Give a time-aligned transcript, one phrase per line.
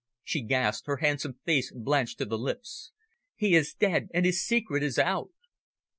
[0.23, 2.91] she gasped, her handsome face blanched to the lips.
[3.35, 5.29] "He is dead and his secret is out!"